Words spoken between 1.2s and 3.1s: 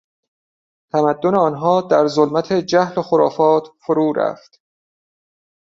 آنها در ظلمت جهل و